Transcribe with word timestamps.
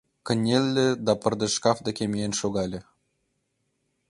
Кынеле 0.25 0.87
да 1.05 1.13
пырдыж 1.21 1.51
шкаф 1.57 1.77
деке 1.87 2.03
миен 2.11 2.33
шогале. 2.39 2.79